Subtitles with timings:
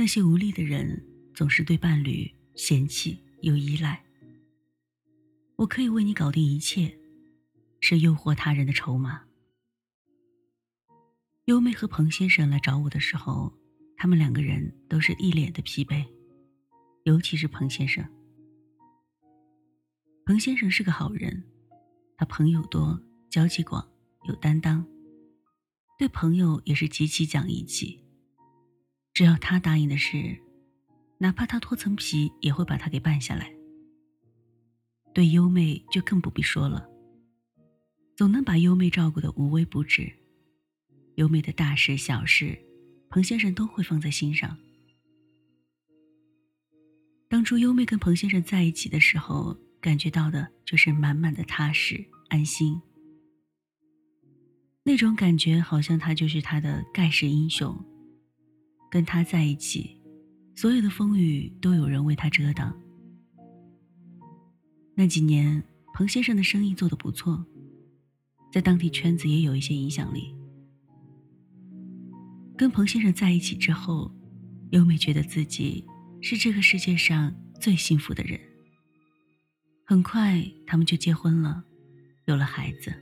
[0.00, 1.04] 那些无力的人
[1.34, 4.02] 总是对伴侣嫌弃又依赖。
[5.56, 6.98] 我可以为你搞定一切，
[7.82, 9.20] 是诱惑他人的筹码。
[11.44, 13.52] 优妹和彭先生来找我的时候，
[13.98, 16.02] 他们两个人都是一脸的疲惫，
[17.04, 18.02] 尤其是彭先生。
[20.24, 21.44] 彭先生是个好人，
[22.16, 22.98] 他朋友多，
[23.28, 23.86] 交际广，
[24.26, 24.82] 有担当，
[25.98, 28.02] 对朋友也是极其讲义气。
[29.12, 30.38] 只要他答应的事，
[31.18, 33.52] 哪怕他脱层皮，也会把他给办下来。
[35.12, 36.88] 对优妹就更不必说了，
[38.16, 40.12] 总能把优妹照顾的无微不至。
[41.16, 42.56] 优妹的大事小事，
[43.08, 44.56] 彭先生都会放在心上。
[47.28, 52.80] 当初优妹跟彭先生在一起的时候，感觉到的就是满满的踏实安心。
[54.84, 57.84] 那种感觉好像他就是他的盖世英雄。
[58.90, 59.96] 跟他在一起，
[60.56, 62.76] 所有的风雨都有人为他遮挡。
[64.96, 65.62] 那几年，
[65.94, 67.46] 彭先生的生意做得不错，
[68.52, 70.34] 在当地圈子也有一些影响力。
[72.58, 74.12] 跟彭先生在一起之后，
[74.72, 75.86] 优美觉得自己
[76.20, 78.38] 是这个世界上最幸福的人。
[79.86, 81.64] 很快，他们就结婚了，
[82.26, 82.92] 有了孩子。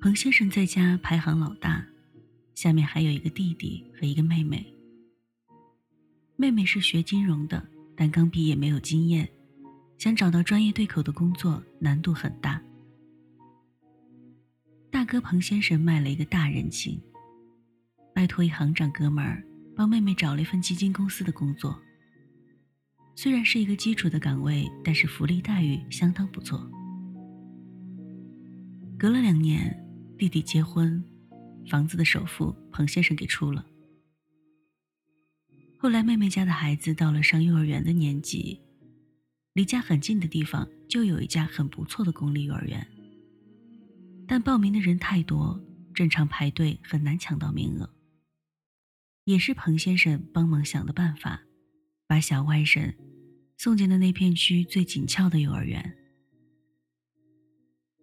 [0.00, 1.84] 彭先生在家排行老大。
[2.60, 4.62] 下面还有一个弟弟和一个妹妹。
[6.36, 7.66] 妹妹是学金融的，
[7.96, 9.26] 但刚毕业没有经验，
[9.96, 12.62] 想找到专业对口的工作难度很大。
[14.90, 17.00] 大哥彭先生卖了一个大人情，
[18.14, 19.42] 拜托一行长哥们儿
[19.74, 21.80] 帮妹妹找了一份基金公司的工作。
[23.16, 26.70] 虽然是一个基础的岗位，但是福利待遇相当不错。
[28.98, 29.82] 隔了两年，
[30.18, 31.02] 弟弟结婚。
[31.70, 33.64] 房子的首付，彭先生给出了。
[35.78, 38.60] 后来，妹妹家的孩子到了上幼儿园的年纪，
[39.52, 42.84] 离家很近的地方就有一家很不错的公立幼儿园。
[44.26, 45.64] 但报名的人太多，
[45.94, 47.88] 正常排队很难抢到名额。
[49.24, 51.40] 也是彭先生帮忙想的办法，
[52.08, 52.92] 把小外甥
[53.56, 55.96] 送进了那片区最紧俏的幼儿园。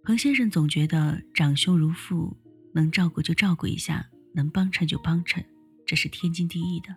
[0.04, 2.38] 彭先生总觉得长兄如父。
[2.78, 5.44] 能照顾就照顾一下，能帮衬就帮衬，
[5.84, 6.96] 这是天经地义的。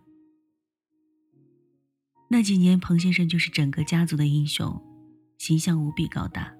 [2.28, 4.78] 那几年，彭先生就是整个家族的英雄，
[5.38, 6.54] 形象无比高大。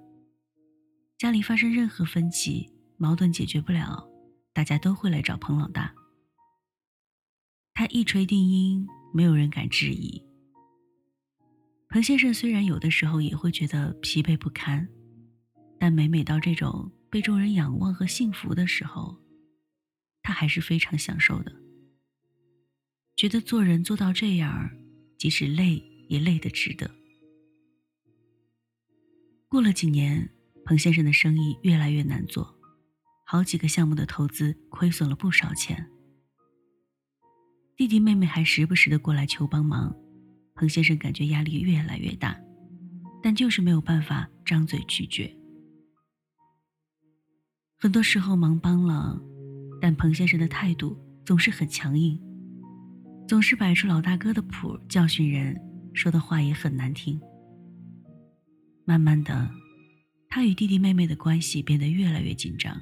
[1.19, 4.09] 家里发生任何分歧、矛盾解决不了，
[4.55, 5.95] 大家都会来找彭老大。
[7.75, 10.25] 他一锤定音，没有人敢质疑。
[11.91, 14.89] 彭先生虽然有的时候也会觉得疲惫不堪，
[15.79, 16.91] 但每每到这种……
[17.11, 19.21] 被众人仰望和幸福的时候，
[20.23, 21.53] 他还是非常享受的。
[23.17, 24.71] 觉得做人做到这样，
[25.19, 26.91] 即使累也累得值得。
[29.49, 30.31] 过了几年，
[30.65, 32.57] 彭先生的生意越来越难做，
[33.27, 35.91] 好几个项目的投资亏损了不少钱。
[37.77, 39.95] 弟弟妹妹还时不时的过来求帮忙，
[40.55, 42.39] 彭先生感觉压力越来越大，
[43.23, 45.35] 但就是没有办法张嘴拒绝。
[47.83, 49.19] 很多时候忙帮了，
[49.81, 52.21] 但彭先生的态度总是很强硬，
[53.27, 55.59] 总是摆出老大哥的谱教训人，
[55.95, 57.19] 说的话也很难听。
[58.85, 59.51] 慢慢的，
[60.29, 62.79] 他与弟弟妹妹的关系变得越来越紧张，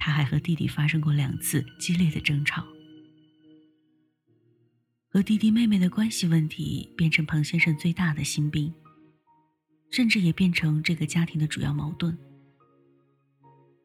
[0.00, 2.64] 他还和弟弟发生过两次激烈的争吵。
[5.06, 8.74] 和弟弟妹妹的关系问题变成彭先生最大的心病，
[9.92, 12.18] 甚至也变成这个家庭的主要矛盾。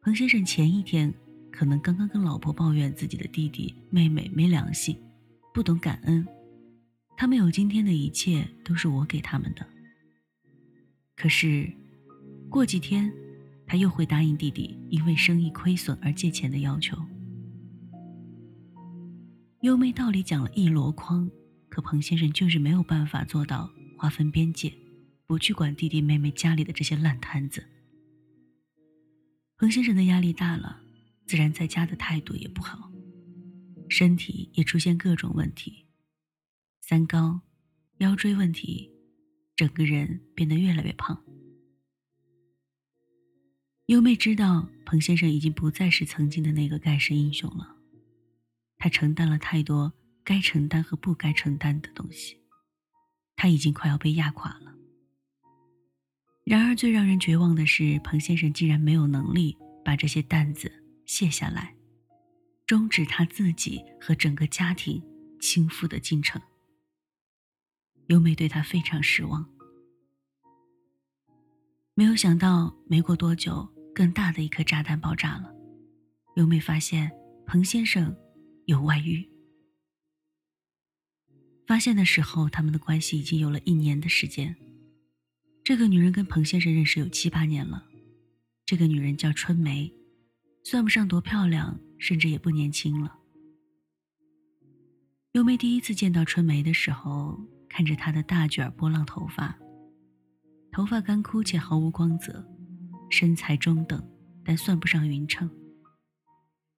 [0.08, 1.12] 彭先生前一天
[1.50, 4.98] 可能刚刚跟老婆抱怨自己的弟弟妹妹没良心，
[5.52, 6.26] 不懂感恩，
[7.14, 9.66] 他们有今天的一切都是我给他们的。
[11.14, 11.70] 可是，
[12.48, 13.12] 过几天，
[13.66, 16.96] 他又会答应弟弟因为生意亏损而借钱的要求。
[19.60, 21.30] 优妹道理讲了一箩筐，
[21.68, 24.72] 可彭先生就是没有办法做到划分边界，
[25.26, 27.62] 不去管弟弟妹妹家里的这些烂摊子。
[29.58, 30.80] 彭先生的压力大了，
[31.26, 32.92] 自然在家的态度也不好，
[33.88, 35.84] 身体也出现各种问题，
[36.80, 37.40] 三高、
[37.96, 38.88] 腰椎问题，
[39.56, 41.24] 整个人变得越来越胖。
[43.86, 47.74] 优妹知道彭先生已经不再是曾经的那个盖世英雄了，
[48.76, 52.40] 他承担了太多该承担和不该承担的东西，
[53.34, 54.77] 他已经快要被压垮了。
[56.48, 59.54] 然而，最让人绝望的是，彭先生竟然没有能力
[59.84, 60.72] 把这些担子
[61.04, 61.74] 卸下来，
[62.64, 65.02] 终止他自己和整个家庭
[65.38, 66.40] 倾覆的进程。
[68.06, 69.46] 优美对他非常失望，
[71.92, 75.54] 没有想到没过多久，更大的一颗炸弹爆炸了。
[76.36, 77.12] 优美发现
[77.44, 78.16] 彭先生
[78.64, 79.28] 有外遇。
[81.66, 84.56] 发现的时候，他们的关系已经有了一年的时间。
[85.68, 87.84] 这个女人跟彭先生认识有七八年了。
[88.64, 89.92] 这个女人叫春梅，
[90.64, 93.18] 算不上多漂亮，甚至也不年轻了。
[95.32, 97.38] 优美第一次见到春梅的时候，
[97.68, 99.58] 看着她的大卷波浪头发，
[100.72, 102.42] 头发干枯且毫无光泽，
[103.10, 104.02] 身材中等，
[104.42, 105.50] 但算不上匀称，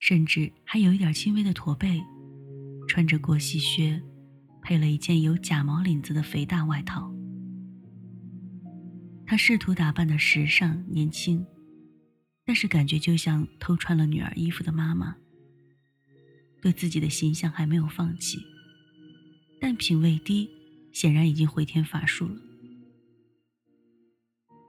[0.00, 2.02] 甚至还有一点轻微的驼背，
[2.88, 4.02] 穿着过膝靴。
[4.60, 7.14] 配了一件有假毛领子的肥大外套。
[9.30, 11.46] 他试图打扮的时尚年轻，
[12.44, 15.16] 但是感觉就像偷穿了女儿衣服的妈妈。
[16.60, 18.44] 对自己的形象还没有放弃，
[19.60, 20.50] 但品味低，
[20.92, 22.40] 显然已经回天乏术了。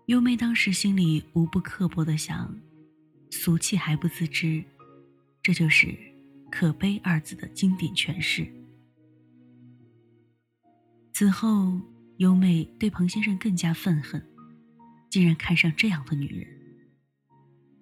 [0.05, 2.55] 优妹当时心里无不刻薄的想：
[3.31, 4.63] 俗气还不自知，
[5.41, 5.97] 这就是
[6.51, 8.47] “可悲”二字的经典诠释。
[11.13, 11.81] 此后，
[12.17, 14.23] 优美对彭先生更加愤恨，
[15.11, 16.47] 竟然看上这样的女人，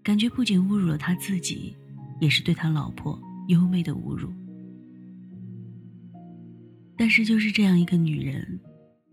[0.01, 1.77] 感觉不仅侮辱了他自己，
[2.19, 4.33] 也是对他老婆优美的侮辱。
[6.97, 8.59] 但是，就是这样一个女人，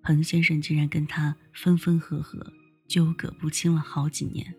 [0.02, 2.52] 彭先生竟然跟她分分合合，
[2.88, 4.54] 纠葛不清了好几年。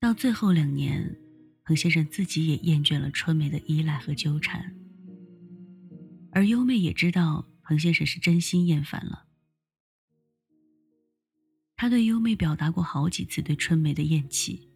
[0.00, 1.16] 到最后两年，
[1.64, 4.74] 彭先生自己也厌倦了春梅的依赖和纠缠。
[6.32, 9.26] 而优妹也知道彭先生是真心厌烦了，
[11.82, 14.68] 他对优妹表达过好几次对春梅的厌弃，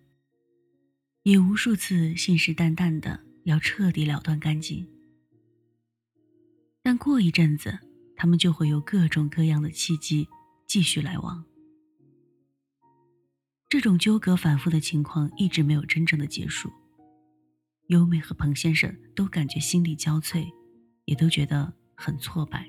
[1.22, 4.84] 也无数次信誓旦旦的要彻底了断干净。
[6.82, 7.78] 但过一阵子，
[8.16, 10.26] 他们就会有各种各样的契机
[10.66, 11.44] 继续来往。
[13.68, 16.72] 这种纠葛反复的情况一直没有真正的结束，
[17.86, 20.44] 优妹和彭先生都感觉心力交瘁。
[21.04, 22.68] 也都觉得很挫败。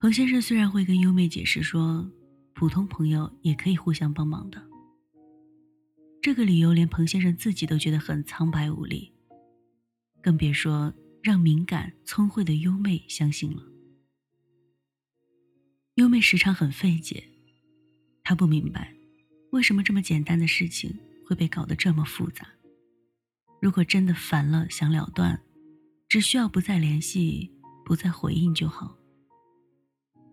[0.00, 2.08] 彭先生虽然会跟优妹解释说，
[2.54, 4.62] 普通朋友也可以互相帮忙的，
[6.22, 9.12] 这个理由连彭先生自己都觉得很苍白无力，
[10.22, 13.62] 更别说让敏感聪慧的优妹相信了。
[15.96, 17.24] 优妹时常很费解，
[18.22, 18.94] 她不明白，
[19.50, 20.96] 为什么这么简单的事情
[21.26, 22.46] 会被搞得这么复杂。
[23.60, 25.42] 如果真的烦了，想了断。
[26.08, 27.50] 只需要不再联系，
[27.84, 28.97] 不再回应就好。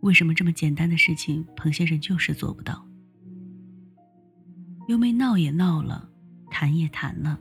[0.05, 2.87] 为什么这么简单的事情，彭先生就是做不到？
[4.87, 6.07] 优妹闹也闹了，
[6.51, 7.39] 谈也谈了，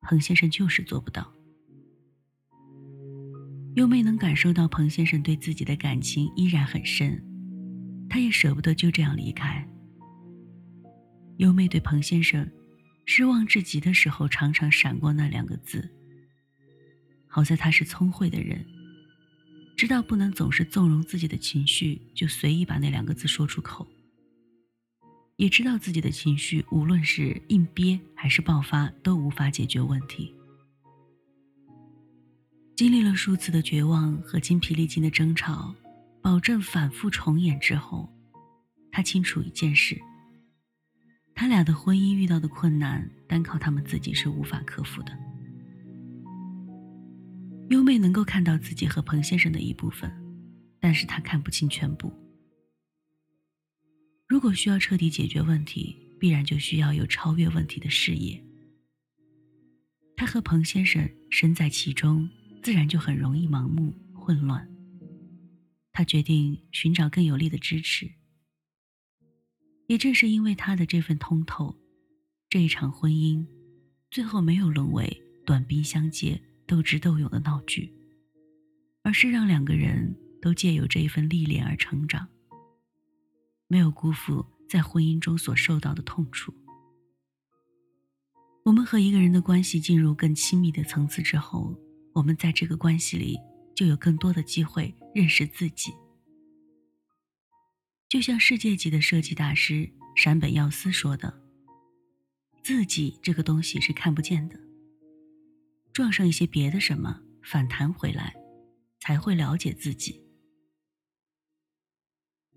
[0.00, 1.30] 彭先生就是做不到。
[3.74, 7.22] 优妹能感受到彭先生对自己的感情依然很深，
[8.08, 9.68] 她也舍不得就这样离开。
[11.36, 12.50] 优妹对彭先生
[13.04, 15.86] 失望至极的时候，常常闪过那两个字。
[17.28, 18.64] 好在他是聪慧的人，
[19.76, 23.86] 知道不能总是纵容自己的情绪，就随意把那两个字说出口。
[25.36, 30.32] 也知道自己的情绪，无论是硬憋还是爆发，都无法解决问题。
[32.76, 35.74] 经历了数次的绝望和精疲力尽的争吵，
[36.20, 38.08] 保证反复重演之后，
[38.92, 40.00] 他清楚一件事：
[41.34, 45.31] 他俩的婚姻遇到的困难，单靠他们自己是无法克服的。
[47.70, 50.10] 优妹能够看到自己和彭先生的一部分，
[50.78, 52.12] 但是她看不清全部。
[54.26, 58.42] 如果需要彻底解决问题，必然就需要有超越问题的视野。
[60.16, 62.28] 她和彭先生身在其中，
[62.62, 64.68] 自然就很容易盲目混乱。
[65.92, 68.10] 她决定寻找更有力的支持。
[69.88, 71.76] 也正是因为她的这份通透，
[72.48, 73.46] 这一场婚姻
[74.10, 76.40] 最后没有沦为短兵相接。
[76.72, 77.92] 斗智斗勇的闹剧，
[79.02, 82.26] 而是让两个人都借由这一份历练而成长，
[83.68, 86.50] 没有辜负在婚姻中所受到的痛楚。
[88.64, 91.78] 我们和一个人的关系进入更亲密的层次之后，
[92.14, 93.38] 我们在这个关系里
[93.76, 95.92] 就有更多的机会认识自己。
[98.08, 101.38] 就像世界级的设计大师山本耀司说的
[102.64, 104.58] ：“自己这个东西是看不见的。”
[105.92, 108.34] 撞上一些别的什么，反弹回来，
[109.00, 110.22] 才会了解自己。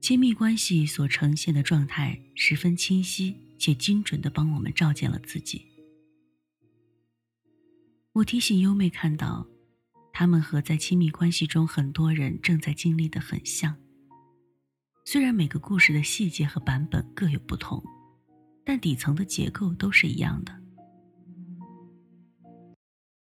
[0.01, 5.65] 亲密关系所呈现的状态十分清晰且精准的帮我们照见了自己。
[8.13, 9.45] 我提醒优妹看到，
[10.13, 13.75] 他们和在亲密关系中很多人正在经历的很像。
[15.03, 17.83] 虽然每个故事的细节和版本各有不同，
[18.63, 20.64] 但底层的结构都是一样的。